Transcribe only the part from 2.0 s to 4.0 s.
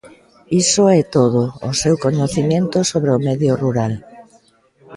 coñecemento sobre o medio rural.